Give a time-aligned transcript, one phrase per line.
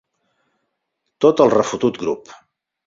[1.27, 2.37] Tot el refotut grup.